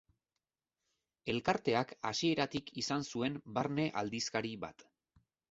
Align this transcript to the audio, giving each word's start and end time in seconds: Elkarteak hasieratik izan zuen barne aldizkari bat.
Elkarteak 1.33 1.93
hasieratik 2.13 2.73
izan 2.85 3.07
zuen 3.11 3.39
barne 3.59 3.87
aldizkari 4.03 4.57
bat. 4.67 4.89